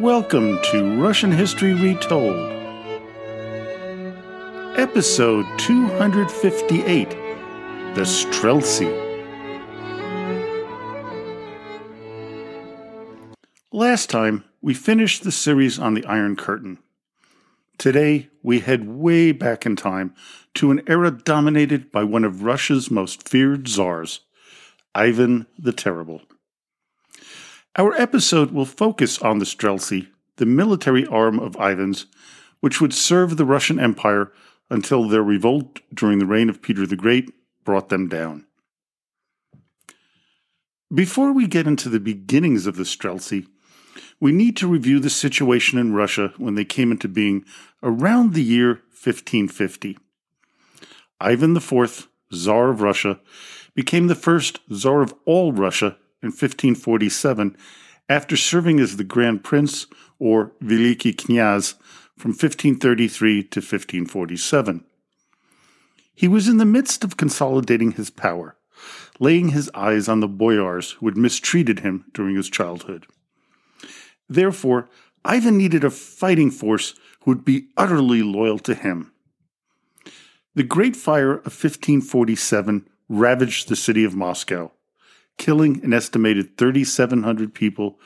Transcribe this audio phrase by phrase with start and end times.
[0.00, 2.52] Welcome to Russian History Retold,
[4.76, 7.08] Episode 258
[7.94, 8.92] The Streltsy.
[13.72, 16.76] Last time, we finished the series on the Iron Curtain.
[17.78, 20.14] Today, we head way back in time
[20.56, 24.20] to an era dominated by one of Russia's most feared czars,
[24.94, 26.20] Ivan the Terrible.
[27.78, 32.06] Our episode will focus on the Streltsy, the military arm of Ivan's,
[32.60, 34.32] which would serve the Russian Empire
[34.70, 37.30] until their revolt during the reign of Peter the Great
[37.64, 38.46] brought them down.
[40.92, 43.46] Before we get into the beginnings of the Streltsy,
[44.20, 47.44] we need to review the situation in Russia when they came into being
[47.82, 49.98] around the year 1550.
[51.20, 53.20] Ivan IV, Tsar of Russia,
[53.74, 57.56] became the first Tsar of all Russia in 1547
[58.08, 59.86] after serving as the Grand Prince
[60.18, 61.74] or Veliki Knyaz
[62.16, 64.84] from 1533 to 1547.
[66.14, 68.56] He was in the midst of consolidating his power,
[69.20, 73.06] laying his eyes on the boyars who had mistreated him during his childhood.
[74.28, 74.88] Therefore,
[75.24, 79.12] Ivan needed a fighting force who would be utterly loyal to him.
[80.54, 84.72] The Great Fire of 1547 ravaged the city of Moscow,
[85.36, 87.98] killing an estimated 3,700 people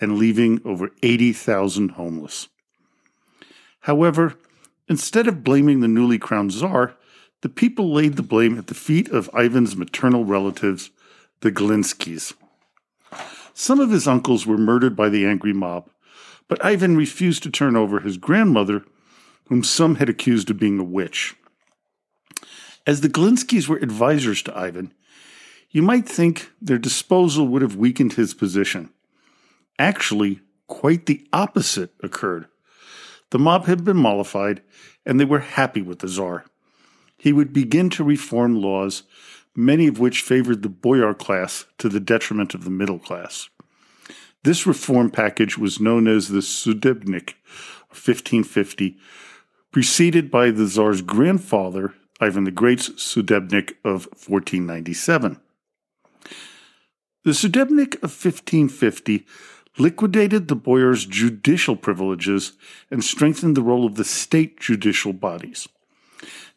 [0.00, 2.48] and leaving over 80,000 homeless.
[3.80, 4.34] However,
[4.88, 6.94] instead of blaming the newly crowned czar,
[7.42, 10.90] the people laid the blame at the feet of Ivan's maternal relatives,
[11.40, 12.34] the Glinskys.
[13.54, 15.90] Some of his uncles were murdered by the angry mob,
[16.48, 18.84] but Ivan refused to turn over his grandmother,
[19.48, 21.34] whom some had accused of being a witch.
[22.86, 24.92] As the Glinskys were advisers to Ivan,
[25.72, 28.90] you might think their disposal would have weakened his position.
[29.78, 32.46] Actually, quite the opposite occurred.
[33.30, 34.62] The mob had been mollified,
[35.06, 36.44] and they were happy with the Tsar.
[37.16, 39.04] He would begin to reform laws,
[39.56, 43.48] many of which favored the boyar class to the detriment of the middle class.
[44.44, 47.34] This reform package was known as the Sudebnik
[47.90, 48.98] of 1550,
[49.70, 55.40] preceded by the Tsar's grandfather, Ivan the Great's Sudebnik of 1497.
[57.24, 59.24] The Sudebnik of 1550
[59.78, 62.52] liquidated the boyars' judicial privileges
[62.90, 65.68] and strengthened the role of the state judicial bodies.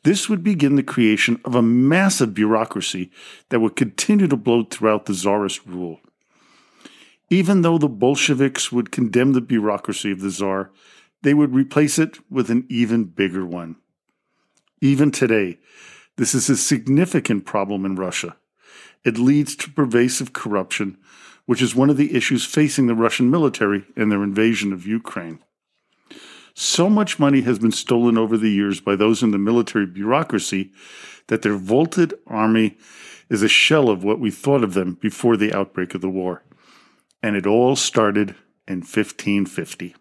[0.04, 3.12] This would begin the creation of a massive bureaucracy
[3.50, 6.00] that would continue to bloat throughout the czarist rule.
[7.30, 10.72] Even though the Bolsheviks would condemn the bureaucracy of the czar,
[11.24, 13.78] they would replace it with an even bigger one.
[14.82, 15.58] Even today,
[16.18, 18.36] this is a significant problem in Russia
[19.06, 20.98] it leads to pervasive corruption,
[21.46, 25.40] which is one of the issues facing the Russian military in their invasion of Ukraine.
[26.56, 30.72] So much money has been stolen over the years by those in the military bureaucracy
[31.28, 32.78] that their vaulted army
[33.30, 36.44] is a shell of what we thought of them before the outbreak of the war.
[37.22, 38.36] And it all started
[38.68, 39.96] in 1550.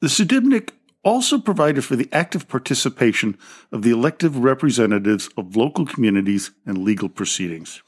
[0.00, 0.70] The Sudebnik
[1.04, 3.38] also provided for the active participation
[3.70, 7.82] of the elective representatives of local communities in legal proceedings.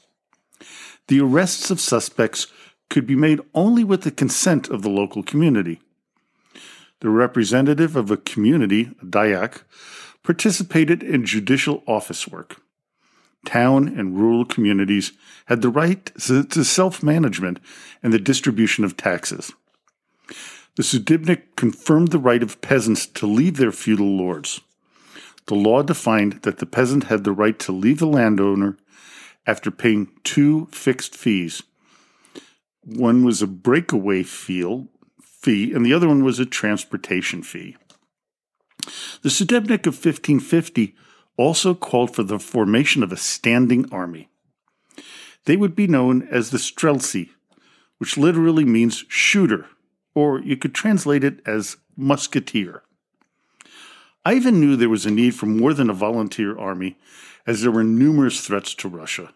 [1.07, 2.47] The arrests of suspects
[2.89, 5.81] could be made only with the consent of the local community.
[6.99, 9.63] The representative of a community, a Dyak,
[10.23, 12.61] participated in judicial office work.
[13.45, 15.13] Town and rural communities
[15.45, 17.59] had the right to self management
[18.03, 19.53] and the distribution of taxes.
[20.77, 24.61] The Sudebnik confirmed the right of peasants to leave their feudal lords.
[25.47, 28.77] The law defined that the peasant had the right to leave the landowner
[29.47, 31.63] after paying two fixed fees.
[32.83, 34.85] One was a breakaway fee,
[35.19, 37.75] fee and the other one was a transportation fee.
[39.23, 40.95] The Sudebnik of 1550
[41.37, 44.29] also called for the formation of a standing army.
[45.45, 47.29] They would be known as the Streltsy,
[47.97, 49.65] which literally means shooter
[50.17, 52.81] or you could translate it as musketeer.
[54.25, 56.97] Ivan knew there was a need for more than a volunteer army,
[57.45, 59.31] as there were numerous threats to Russia.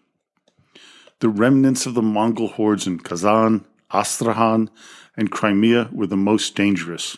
[1.20, 4.70] The remnants of the Mongol hordes in Kazan, Astrakhan,
[5.16, 7.16] and Crimea were the most dangerous.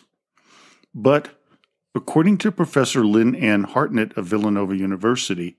[0.93, 1.29] But,
[1.95, 5.57] according to Professor Lynn Ann Hartnett of Villanova University,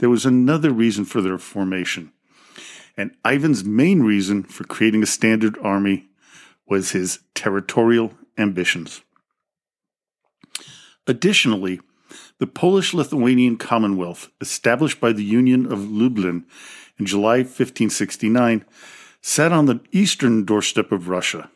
[0.00, 2.12] there was another reason for their formation.
[2.94, 6.08] And Ivan's main reason for creating a standard army
[6.68, 9.02] was his territorial ambitions.
[11.06, 11.80] Additionally,
[12.38, 16.44] the Polish Lithuanian Commonwealth, established by the Union of Lublin
[16.98, 18.64] in July 1569,
[19.20, 21.50] sat on the eastern doorstep of Russia.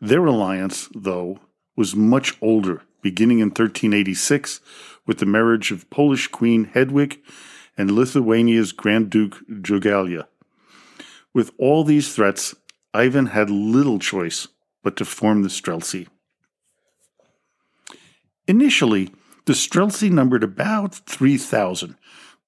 [0.00, 1.40] Their alliance, though,
[1.76, 4.60] was much older, beginning in 1386
[5.06, 7.20] with the marriage of Polish Queen Hedwig
[7.76, 10.26] and Lithuania's Grand Duke Jogaila.
[11.32, 12.54] With all these threats,
[12.92, 14.48] Ivan had little choice
[14.82, 16.08] but to form the Streltsy.
[18.48, 19.10] Initially,
[19.46, 21.96] the Streltsy numbered about 3,000,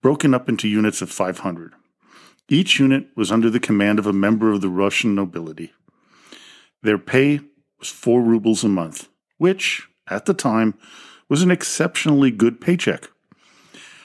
[0.00, 1.75] broken up into units of 500.
[2.49, 5.73] Each unit was under the command of a member of the Russian nobility.
[6.83, 7.41] Their pay
[7.79, 9.09] was four rubles a month,
[9.39, 10.75] which, at the time,
[11.29, 13.09] was an exceptionally good paycheck.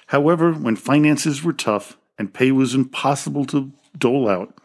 [0.08, 4.58] However, when finances were tough and pay was impossible to dole out,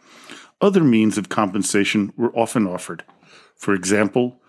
[0.63, 3.03] other means of compensation were often offered.
[3.55, 4.39] For example,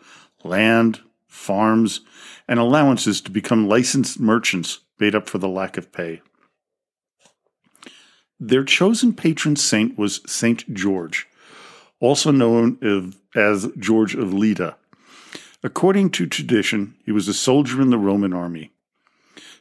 [0.44, 2.00] land, farms,
[2.46, 6.22] and allowances to become licensed merchants made up for the lack of pay.
[8.38, 11.26] Their chosen patron saint was Saint George,
[12.00, 12.78] also known
[13.34, 14.76] as George of Lydda.
[15.62, 18.73] According to tradition, he was a soldier in the Roman army.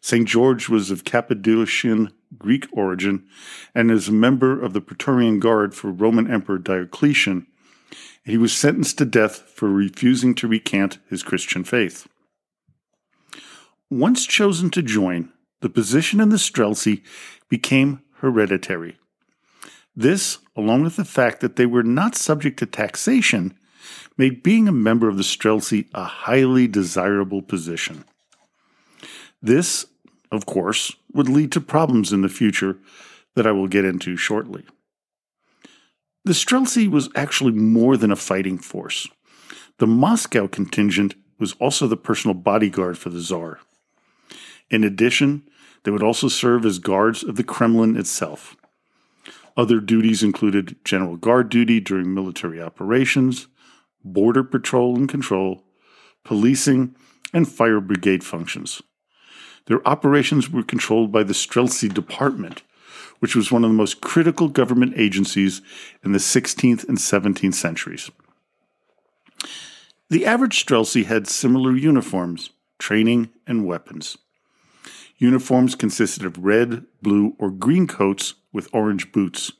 [0.02, 0.28] St.
[0.28, 3.26] George was of Cappadocian Greek origin
[3.74, 7.48] and is a member of the Praetorian Guard for Roman Emperor Diocletian.
[8.26, 12.08] He was sentenced to death for refusing to recant his Christian faith.
[13.90, 15.32] Once chosen to join,
[15.62, 17.04] the position in the Streltsy
[17.50, 18.98] became hereditary.
[19.96, 23.58] This, along with the fact that they were not subject to taxation,
[24.18, 28.06] made being a member of the Streltsy a highly desirable position.
[29.44, 29.86] This,
[30.32, 32.78] of course, would lead to problems in the future
[33.36, 34.66] that I will get into shortly.
[36.24, 39.10] The Streltsy was actually more than a fighting force.
[39.80, 43.60] The Moscow contingent was also the personal bodyguard for the Tsar.
[44.70, 45.44] In addition,
[45.84, 48.56] they would also serve as guards of the Kremlin itself.
[49.58, 53.48] Other duties included general guard duty during military operations,
[54.06, 55.66] border patrol and control,
[56.24, 56.96] policing,
[57.34, 58.82] and fire brigade functions.
[59.66, 62.64] Their operations were controlled by the Streltsy Department,
[63.20, 65.62] which was one of the most critical government agencies
[66.04, 68.12] in the 16th and 17th centuries.
[70.10, 74.18] The average Streltsy had similar uniforms, training, and weapons.
[75.18, 79.52] Uniforms consisted of red, blue, or green coats with orange boots.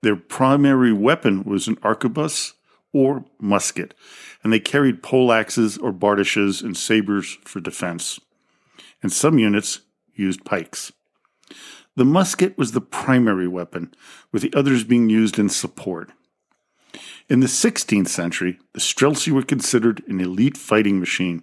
[0.00, 2.54] Their primary weapon was an arquebus
[2.92, 3.94] or musket,
[4.42, 8.18] and they carried poleaxes or bardishes and sabers for defense.
[9.02, 9.80] And some units
[10.14, 10.92] used pikes.
[11.96, 13.92] The musket was the primary weapon,
[14.30, 16.10] with the others being used in support.
[17.28, 21.42] In the 16th century, the Streltsy were considered an elite fighting machine.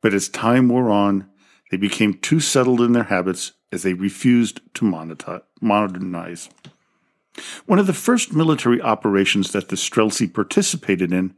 [0.00, 1.28] But as time wore on,
[1.70, 4.84] they became too settled in their habits as they refused to
[5.60, 6.48] modernize.
[7.66, 11.34] One of the first military operations that the Streltsy participated in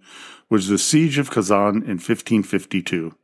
[0.48, 3.14] was the Siege of Kazan in 1552.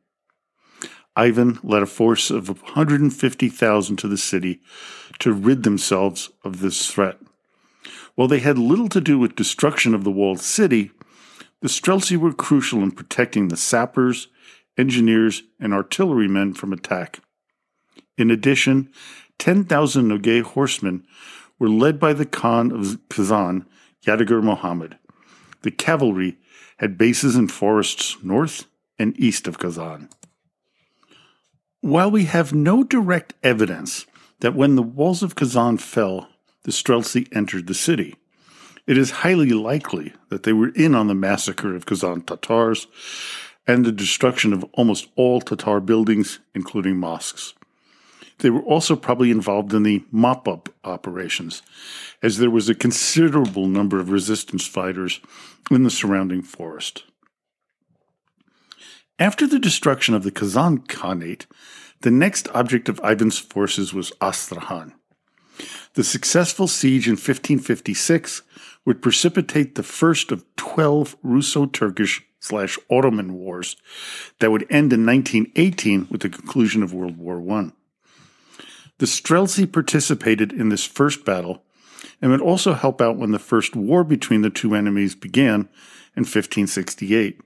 [1.16, 4.60] Ivan led a force of 150,000 to the city
[5.18, 7.18] to rid themselves of this threat.
[8.14, 10.90] While they had little to do with destruction of the walled city,
[11.62, 14.28] the Streltsy were crucial in protecting the sappers
[14.76, 17.20] engineers, and artillerymen from attack.
[18.18, 18.90] In addition,
[19.38, 21.04] 10,000 Nogay horsemen
[21.58, 23.66] were led by the Khan of Kazan,
[24.04, 24.98] Yadigar Muhammad.
[25.62, 26.38] The cavalry
[26.78, 28.66] had bases in forests north
[28.98, 30.08] and east of Kazan.
[31.86, 34.06] While we have no direct evidence
[34.40, 36.28] that when the walls of Kazan fell,
[36.64, 38.16] the Streltsy entered the city,
[38.88, 42.88] it is highly likely that they were in on the massacre of Kazan Tatars
[43.68, 47.54] and the destruction of almost all Tatar buildings, including mosques.
[48.38, 51.62] They were also probably involved in the mop up operations,
[52.20, 55.20] as there was a considerable number of resistance fighters
[55.70, 57.04] in the surrounding forest.
[59.18, 61.46] After the destruction of the Kazan Khanate,
[62.02, 64.92] the next object of Ivan's forces was Astrakhan.
[65.94, 68.42] The successful siege in 1556
[68.84, 73.76] would precipitate the first of 12 Russo Turkish slash Ottoman wars
[74.38, 77.70] that would end in 1918 with the conclusion of World War I.
[78.98, 81.62] The Streltsy participated in this first battle
[82.20, 85.68] and would also help out when the first war between the two enemies began
[86.14, 87.40] in 1568,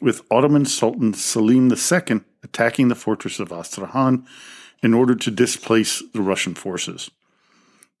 [0.00, 4.26] with Ottoman Sultan Selim II attacking the fortress of Astrakhan
[4.82, 7.10] in order to displace the Russian forces.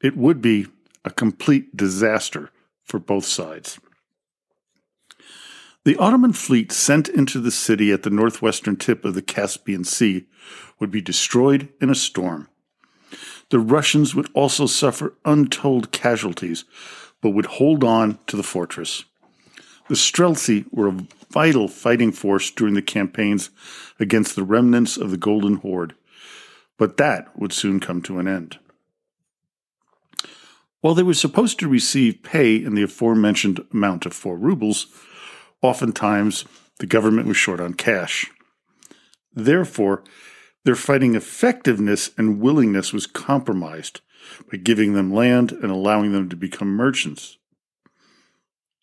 [0.02, 0.66] It would be
[1.04, 2.50] a complete disaster
[2.84, 3.78] for both sides.
[5.84, 10.26] The Ottoman fleet sent into the city at the northwestern tip of the Caspian Sea
[10.78, 12.48] would be destroyed in a storm.
[13.50, 16.64] The Russians would also suffer untold casualties,
[17.22, 19.04] but would hold on to the fortress.
[19.88, 20.92] The Streltsy were
[21.30, 23.50] vital fighting force during the campaigns
[24.00, 25.94] against the remnants of the Golden Horde,
[26.76, 28.58] but that would soon come to an end.
[30.80, 34.86] While they were supposed to receive pay in the aforementioned amount of four rubles,
[35.60, 36.44] oftentimes
[36.78, 38.30] the government was short on cash.
[39.34, 40.04] Therefore,
[40.64, 44.00] their fighting effectiveness and willingness was compromised
[44.50, 47.38] by giving them land and allowing them to become merchants.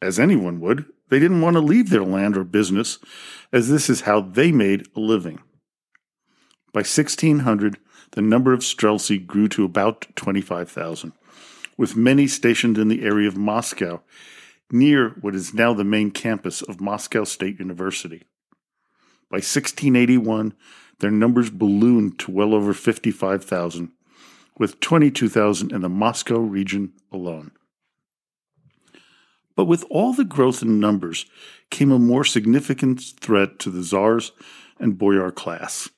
[0.01, 2.99] As anyone would, they didn't want to leave their land or business,
[3.51, 5.39] as this is how they made a living.
[6.73, 7.77] By 1600,
[8.11, 11.13] the number of Streltsy grew to about 25,000,
[11.77, 14.01] with many stationed in the area of Moscow,
[14.71, 18.23] near what is now the main campus of Moscow State University.
[19.29, 20.53] By 1681,
[20.99, 23.91] their numbers ballooned to well over 55,000,
[24.57, 27.51] with 22,000 in the Moscow region alone.
[29.55, 31.25] But with all the growth in numbers
[31.69, 34.31] came a more significant threat to the czars
[34.79, 35.89] and boyar class.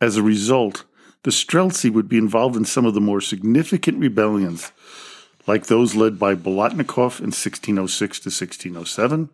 [0.00, 0.84] As a result,
[1.22, 4.72] the Streltsy would be involved in some of the more significant rebellions,
[5.46, 9.30] like those led by Bolotnikov in 1606 to 1607,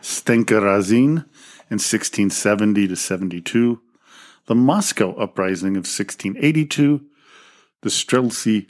[0.00, 1.24] Stenka Razin
[1.68, 3.80] in 1670 to 72,
[4.46, 7.04] the Moscow Uprising of 1682,
[7.82, 8.68] the Streltsy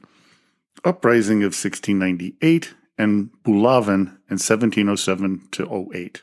[0.85, 6.21] Uprising of 1698, and Bulavin in 1707 to 08.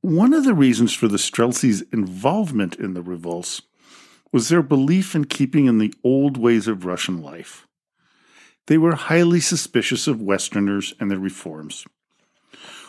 [0.00, 3.60] One of the reasons for the Streltsy's involvement in the revolts
[4.32, 7.66] was their belief in keeping in the old ways of Russian life.
[8.68, 11.84] They were highly suspicious of Westerners and their reforms.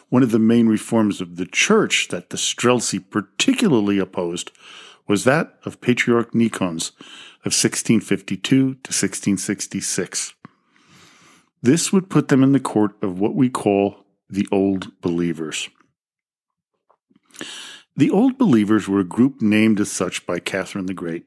[0.08, 4.52] One of the main reforms of the church that the Streltsy particularly opposed
[5.10, 6.92] was that of Patriarch Nikon's
[7.44, 10.34] of 1652 to 1666.
[11.62, 15.70] This would put them in the court of what we call the Old Believers.
[17.96, 21.26] The Old Believers were a group named as such by Catherine the Great.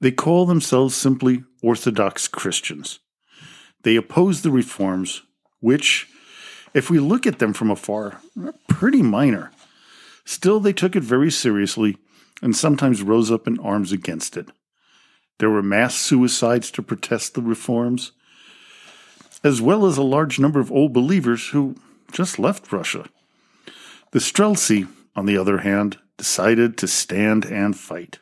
[0.00, 3.00] They call themselves simply Orthodox Christians.
[3.82, 5.22] They oppose the reforms,
[5.60, 6.08] which,
[6.72, 9.50] if we look at them from afar, are pretty minor.
[10.24, 11.96] Still, they took it very seriously
[12.40, 14.48] and sometimes rose up in arms against it.
[15.38, 18.12] There were mass suicides to protest the reforms,
[19.44, 21.76] as well as a large number of old believers who
[22.12, 23.06] just left Russia.
[24.12, 28.18] The Streltsy, on the other hand, decided to stand and fight.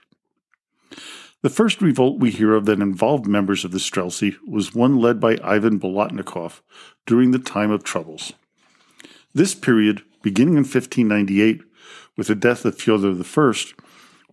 [1.42, 5.20] The first revolt we hear of that involved members of the Streltsy was one led
[5.20, 6.60] by Ivan Bolotnikov
[7.06, 8.32] during the time of troubles.
[9.32, 11.62] This period, beginning in 1598
[12.16, 13.52] with the death of Fyodor I,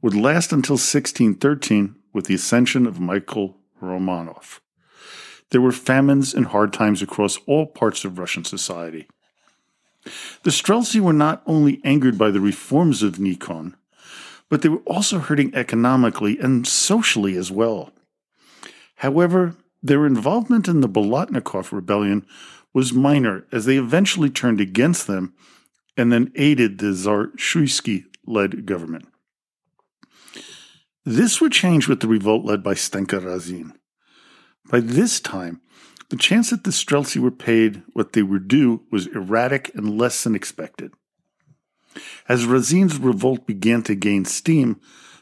[0.01, 4.59] would last until 1613 with the ascension of Michael Romanov.
[5.53, 9.07] There were famines and hard times across all parts of Russian society.
[10.41, 13.75] The Streltsy were not only angered by the reforms of Nikon,
[14.49, 17.91] but they were also hurting economically and socially as well.
[18.95, 22.25] However, their involvement in the Bolotnikov rebellion
[22.73, 25.35] was minor as they eventually turned against them
[25.95, 29.07] and then aided the Tsar Shuisky led government.
[31.05, 33.73] This would change with the revolt led by Stenka Razin.
[34.69, 35.61] By this time,
[36.09, 40.23] the chance that the Streltsy were paid what they were due was erratic and less
[40.23, 40.93] than expected.
[42.27, 44.79] As Razin's revolt began to gain steam,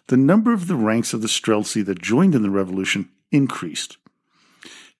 [0.07, 3.97] the number of the ranks of the Streltsy that joined in the revolution increased.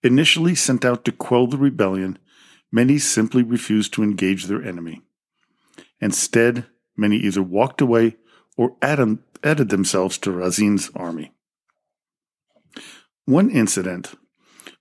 [0.04, 2.18] Initially sent out to quell the rebellion,
[2.72, 5.02] many simply refused to engage their enemy.
[6.00, 6.66] Instead,
[6.98, 8.16] many either walked away
[8.58, 9.20] or added,
[9.70, 11.32] themselves to Razin's army.
[13.26, 14.16] One incident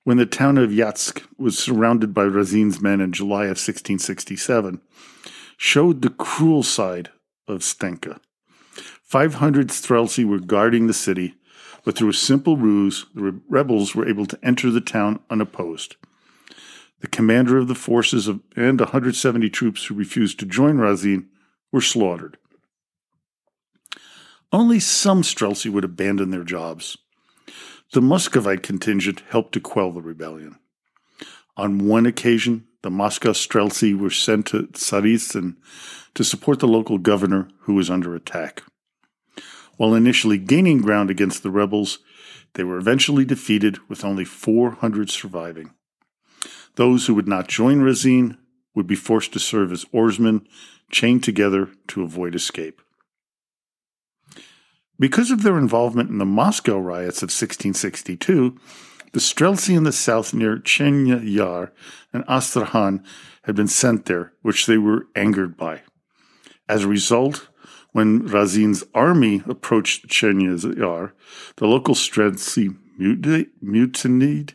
[0.04, 4.80] when the town of Yaitsk was surrounded by Razin's men in July of 1667,
[5.57, 7.11] showed the cruel side
[7.47, 8.19] of Stenka.
[9.02, 11.35] 500 Streltsy were guarding the city,
[11.85, 15.97] but through a simple ruse, the rebels were able to enter the town unopposed.
[17.00, 21.28] The commander of the forces of, and 170 troops who refused to join Razin
[21.73, 22.37] were slaughtered.
[24.52, 26.97] Only some Streltsy would abandon their jobs.
[27.92, 30.61] The Muscovite contingent helped to quell the rebellion.
[31.56, 35.56] On one occasion, the Moscow Streltsy were sent to Tsaritsyn
[36.14, 38.62] to support the local governor who was under attack.
[39.76, 41.99] While initially gaining ground against the rebels,
[42.54, 45.75] they were eventually defeated with only 400 surviving.
[46.76, 48.38] Those who would not join Razin
[48.73, 50.47] would be forced to serve as oarsmen,
[50.92, 52.80] chained together to avoid escape.
[55.00, 58.59] Because of their involvement in the Moscow riots of 1662,
[59.12, 61.73] The Streltsy in the south near Cherny Yar
[62.12, 63.02] and Astrakhan
[63.45, 65.80] had been sent there, which they were angered by.
[66.69, 67.49] As a result,
[67.92, 71.14] when Razin's army approached Cherny Yar,
[71.57, 74.52] the local Streltsy mutinied,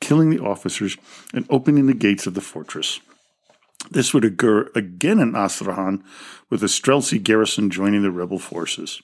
[0.00, 0.96] killing the officers
[1.34, 3.00] and opening the gates of the fortress.
[3.90, 6.04] This would occur again in Astrakhan,
[6.48, 9.02] with the Streltsy garrison joining the rebel forces.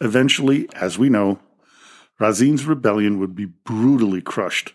[0.00, 1.40] Eventually, as we know,
[2.20, 4.74] Razin's rebellion would be brutally crushed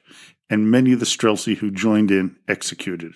[0.50, 3.14] and many of the Streltsy who joined in executed.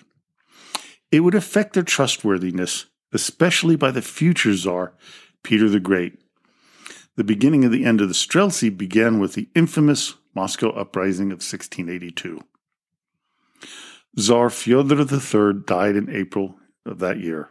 [1.12, 4.94] It would affect their trustworthiness, especially by the future Tsar,
[5.42, 6.18] Peter the Great.
[7.16, 11.36] The beginning of the end of the Streltsy began with the infamous Moscow uprising of
[11.38, 12.42] 1682.
[14.18, 17.50] Tsar Fyodor III died in April of that year.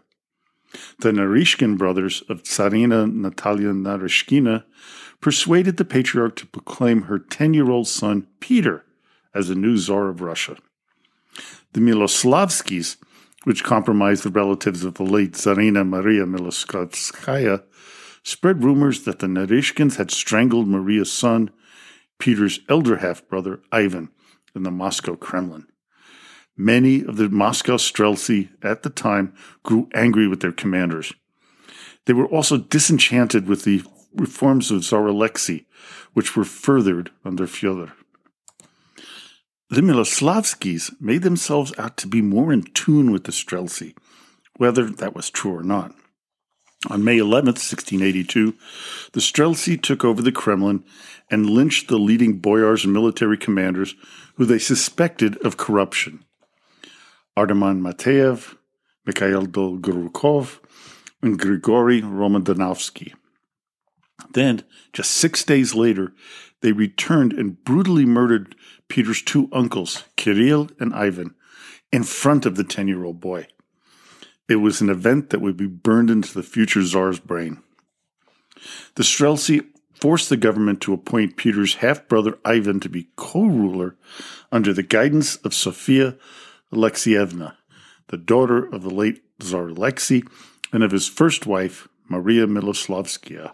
[1.00, 4.63] The Narishkin brothers of Tsarina Natalia Narishkina
[5.22, 8.86] persuaded the patriarch to proclaim her 10 year old son, Peter,
[9.34, 10.58] as the new Tsar of Russia.
[11.74, 12.98] The Miloslavskis,
[13.44, 17.63] which comprised the relatives of the late Tsarina Maria Miloslavskaya,
[18.24, 21.51] spread rumors that the Narishkins had strangled Maria's son,
[22.17, 24.10] Peter's elder half brother, Ivan,
[24.55, 25.67] in the Moscow Kremlin.
[26.58, 29.34] Many of the Moscow Streltsy at the time
[29.64, 31.14] grew angry with their commanders.
[32.06, 33.84] They were also disenchanted with the
[34.14, 35.66] reforms of Tsar Alexei,
[36.14, 37.94] which were furthered under Fyodor.
[39.70, 43.96] The Miloslavskis made themselves out to be more in tune with the Streltsy,
[44.58, 45.94] whether that was true or not.
[46.88, 48.54] On May 11, 1682,
[49.14, 50.84] the Streltsy took over the Kremlin
[51.32, 53.96] and lynched the leading boyars and military commanders
[54.36, 56.24] who they suspected of corruption.
[57.38, 58.56] Arteman Mateev,
[59.06, 60.60] Mikhail Dolgorukov,
[61.22, 63.13] and Grigory Romodanovsky.
[64.32, 64.63] Then,
[64.94, 66.13] just six days later,
[66.62, 68.56] they returned and brutally murdered
[68.88, 71.36] Peter's two uncles, Kirill and Ivan,
[71.92, 73.48] in front of the 10 year old boy.
[74.48, 77.62] It was an event that would be burned into the future czar's brain.
[78.96, 83.96] The Streltsy forced the government to appoint Peter's half brother Ivan to be co ruler
[84.51, 86.18] under the guidance of Sophia
[86.74, 87.56] Alexievna,
[88.08, 90.24] the daughter of the late Tsar Alexei
[90.72, 93.54] and of his first wife, Maria Miloslavskaya.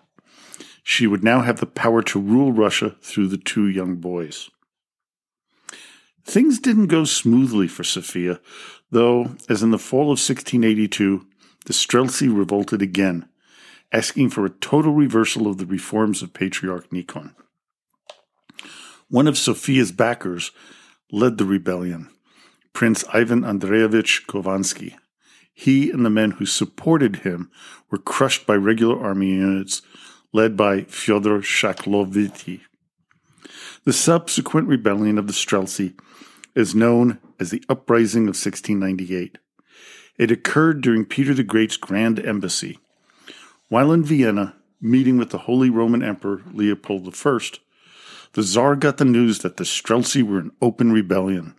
[0.84, 4.50] She would now have the power to rule Russia through the two young boys.
[6.24, 8.39] Things didn't go smoothly for Sophia,
[8.91, 11.26] though, as in the fall of 1682,
[11.65, 13.28] the Streltsy revolted again,
[13.91, 17.36] asking for a total reversal of the reforms of Patriarch Nikon.
[19.10, 20.52] One of Sophia's backers
[21.12, 22.10] led the rebellion,
[22.73, 24.95] Prince Ivan Andreevich Khovansky.
[25.53, 27.51] He and the men who supported him
[27.89, 29.81] were crushed by regular army units
[30.34, 32.62] led by Fyodor Shaklovity.
[33.84, 35.93] The subsequent rebellion of the Streltsy
[36.55, 39.38] is known as the Uprising of 1698.
[40.17, 42.79] It occurred during Peter the Great's grand embassy.
[43.69, 47.39] While in Vienna, meeting with the Holy Roman Emperor Leopold I,
[48.34, 51.55] the Tsar got the news that the Streltsy were in open rebellion.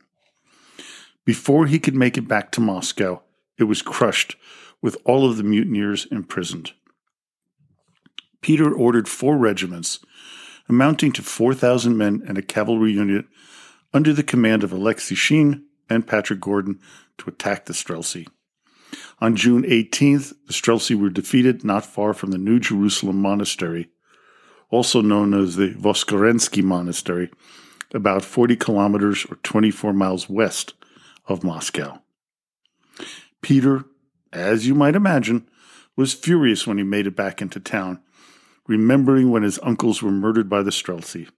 [1.24, 3.22] Before he could make it back to Moscow,
[3.56, 4.36] it was crushed,
[4.80, 6.72] with all of the mutineers imprisoned.
[8.40, 10.00] Peter ordered four regiments,
[10.68, 13.26] amounting to 4,000 men and a cavalry unit,
[13.94, 16.80] under the command of Alexei Shein and Patrick Gordon,
[17.18, 18.26] to attack the Streltsy.
[19.20, 23.90] On June 18th, the Streltsy were defeated not far from the New Jerusalem Monastery,
[24.70, 27.30] also known as the Voskresensky Monastery,
[27.94, 30.74] about 40 kilometers or 24 miles west
[31.26, 32.00] of Moscow.
[33.40, 33.84] Peter,
[34.32, 35.48] as you might imagine,
[35.96, 38.00] was furious when he made it back into town,
[38.66, 41.28] remembering when his uncles were murdered by the Streltsy.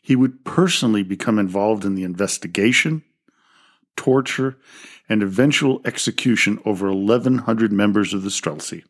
[0.00, 3.04] He would personally become involved in the investigation,
[3.96, 4.58] torture,
[5.08, 8.82] and eventual execution over 1,100 members of the Streltsy.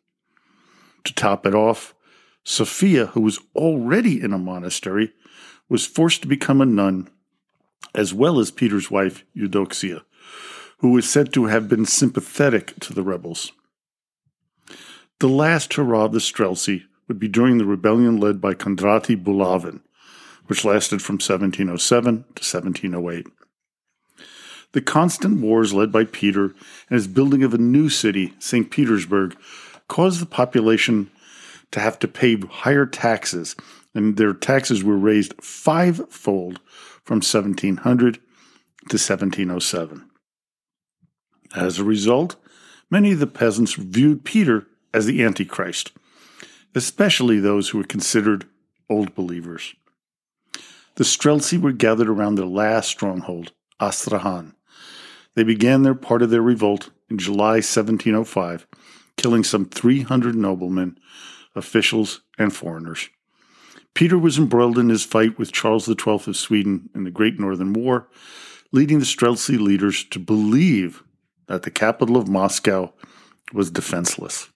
[1.03, 1.93] To top it off,
[2.43, 5.13] Sophia, who was already in a monastery,
[5.69, 7.09] was forced to become a nun,
[7.95, 10.03] as well as Peter's wife, Eudoxia,
[10.79, 13.51] who was said to have been sympathetic to the rebels.
[15.19, 19.81] The last hurrah of the Streltsy would be during the rebellion led by Kondraty Bulavin,
[20.47, 23.27] which lasted from 1707 to 1708.
[24.73, 28.69] The constant wars led by Peter and his building of a new city, St.
[28.69, 29.37] Petersburg,
[29.87, 31.11] caused the population
[31.71, 33.55] to have to pay higher taxes,
[33.93, 36.59] and their taxes were raised fivefold
[37.03, 38.19] from 1700 to
[38.97, 40.09] 1707.
[41.55, 42.35] As a result,
[42.89, 45.91] many of the peasants viewed Peter as the Antichrist,
[46.75, 48.45] especially those who were considered
[48.89, 49.73] old believers.
[50.95, 54.53] The Streltsy were gathered around their last stronghold, Astrakhan.
[55.35, 58.67] They began their part of their revolt in July 1705,
[59.17, 60.97] killing some 300 noblemen,
[61.55, 63.09] officials, and foreigners.
[63.93, 65.95] Peter was embroiled in his fight with Charles XII
[66.27, 68.07] of Sweden in the Great Northern War,
[68.71, 71.03] leading the Streltsy leaders to believe
[71.47, 72.91] that the capital of Moscow
[73.53, 74.49] was defenseless.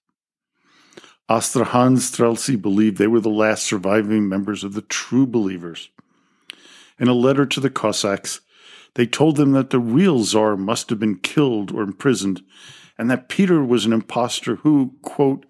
[1.30, 5.90] Astrakhan Streltsy believed they were the last surviving members of the true believers.
[7.00, 8.40] In a letter to the Cossacks,
[8.96, 12.42] they told them that the real Tsar must have been killed or imprisoned,
[12.98, 15.46] and that Peter was an impostor who, quote,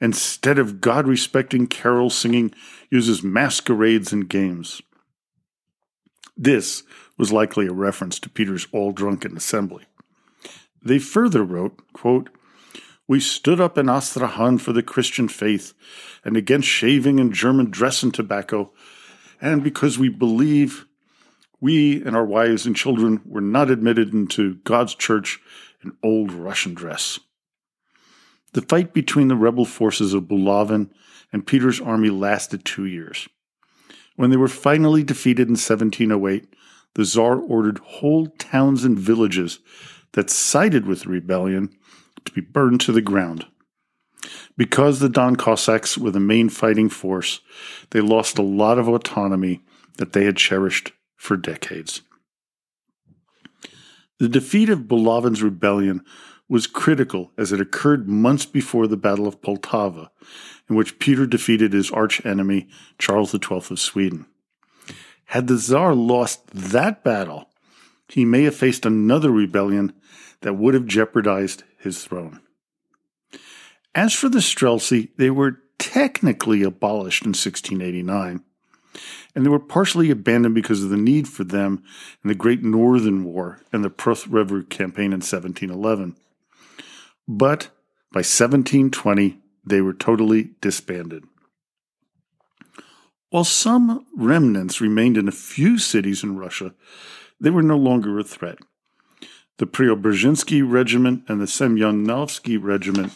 [0.00, 2.52] instead of God respecting carol singing,
[2.90, 4.82] uses masquerades and games.
[6.36, 6.82] This
[7.16, 9.84] was likely a reference to Peter's all drunken assembly.
[10.82, 12.28] They further wrote, quote,
[13.06, 15.72] We stood up in Astrakhan for the Christian faith
[16.24, 18.72] and against shaving and German dress and tobacco,
[19.40, 20.86] and because we believe
[21.60, 25.40] we and our wives and children were not admitted into God's church
[25.82, 27.20] in old Russian dress.
[28.54, 30.90] The fight between the rebel forces of Bulavin
[31.32, 33.28] and Peter's army lasted two years.
[34.16, 36.46] When they were finally defeated in 1708,
[36.94, 39.58] the Tsar ordered whole towns and villages
[40.12, 41.76] that sided with the rebellion
[42.24, 43.46] to be burned to the ground.
[44.56, 47.40] Because the Don Cossacks were the main fighting force,
[47.90, 49.64] they lost a lot of autonomy
[49.98, 52.02] that they had cherished for decades.
[54.20, 56.04] The defeat of Bulavin's rebellion
[56.48, 60.10] was critical as it occurred months before the Battle of Poltava,
[60.68, 64.26] in which Peter defeated his archenemy, Charles XII of Sweden.
[65.26, 67.48] Had the Tsar lost that battle,
[68.08, 69.92] he may have faced another rebellion
[70.42, 72.40] that would have jeopardized his throne.
[73.94, 78.42] As for the Streltsy, they were technically abolished in 1689,
[79.34, 81.82] and they were partially abandoned because of the need for them
[82.22, 86.16] in the Great Northern War and the Pruth River campaign in 1711.
[87.26, 87.70] But
[88.12, 91.24] by 1720, they were totally disbanded.
[93.30, 96.74] While some remnants remained in a few cities in Russia,
[97.40, 98.58] they were no longer a threat.
[99.58, 103.12] The Preobrazhensky Regiment and the Semyonovsky Regiment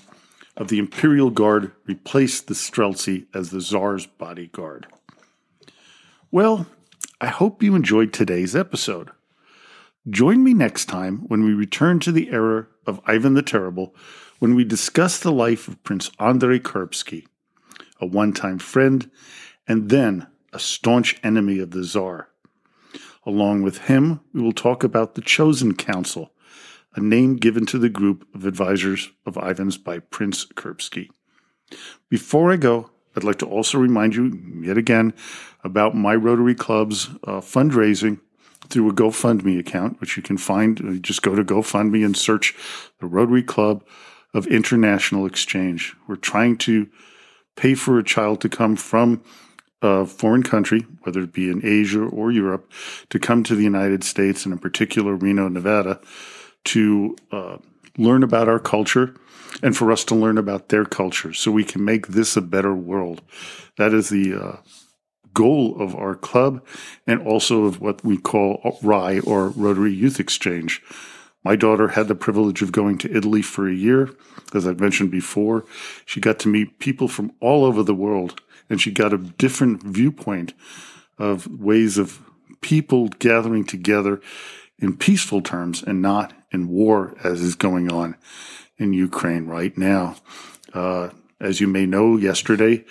[0.57, 4.87] of the Imperial Guard replaced the Streltsy as the Tsar's bodyguard.
[6.31, 6.67] Well,
[7.21, 9.11] I hope you enjoyed today's episode.
[10.11, 13.95] Join me next time when we return to the era of Ivan the Terrible
[14.39, 17.27] when we discuss the life of Prince Andrei Kurbsky,
[18.01, 19.11] a one time friend
[19.67, 22.31] and then a staunch enemy of the Tsar.
[23.27, 26.33] Along with him, we will talk about the Chosen Council,
[26.95, 31.11] a name given to the group of advisors of Ivan's by Prince Kurbsky.
[32.09, 35.13] Before I go, I'd like to also remind you yet again
[35.63, 38.21] about my Rotary Club's uh, fundraising
[38.71, 40.81] through a GoFundMe account, which you can find.
[40.81, 42.55] Uh, just go to GoFundMe and search
[43.01, 43.85] the Rotary Club
[44.35, 45.95] of International Exchange.
[46.07, 46.89] We're trying to
[47.57, 49.23] pay for a child to come from
[49.81, 52.71] a foreign country, whether it be in Asia or Europe,
[53.11, 56.01] to come to the United States, and in particular Reno, Nevada,
[56.65, 57.59] to uh,
[57.97, 59.15] learn about our culture
[59.63, 62.75] and for us to learn about their culture so we can make this a better
[62.75, 63.23] world.
[63.77, 64.57] That is the uh,
[65.35, 66.65] goal of our club
[67.07, 70.83] and also of what we call RYE or Rotary Youth Exchange.
[71.45, 74.11] My daughter had the privilege of going to Italy for a year.
[74.55, 75.65] As I've mentioned before,
[76.05, 79.83] she got to meet people from all over the world and she got a different
[79.83, 80.53] viewpoint
[81.19, 82.21] of ways of
[82.61, 84.21] people gathering together
[84.79, 88.17] in peaceful terms and not in war as is going on
[88.77, 90.17] in Ukraine right now.
[90.73, 91.11] Uh,
[91.41, 92.85] as you may know, yesterday,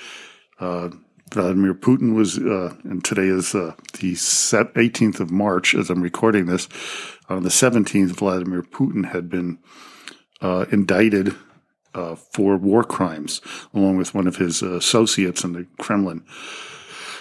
[0.60, 0.89] uh,
[1.32, 6.46] Vladimir Putin was, uh, and today is uh, the 18th of March as I'm recording
[6.46, 6.68] this.
[7.30, 9.60] On the 17th, Vladimir Putin had been
[10.42, 11.36] uh, indicted
[11.94, 13.42] uh, for war crimes,
[13.74, 16.24] along with one of his associates in the Kremlin.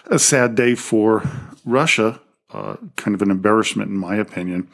[0.07, 1.29] A sad day for
[1.64, 2.21] Russia,
[2.53, 4.69] uh, kind of an embarrassment, in my opinion,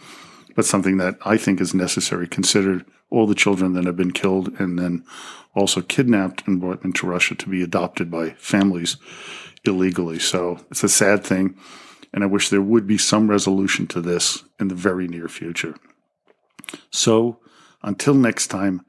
[0.55, 4.60] but something that I think is necessary, considered all the children that have been killed
[4.60, 5.04] and then
[5.56, 8.98] also kidnapped and brought into Russia to be adopted by families
[9.66, 10.20] illegally.
[10.20, 11.58] So it's a sad thing.
[12.14, 15.76] And I wish there would be some resolution to this in the very near future.
[16.92, 17.40] So
[17.82, 18.82] until next time,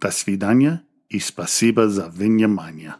[0.00, 2.94] до свидания и спасибо за внимание.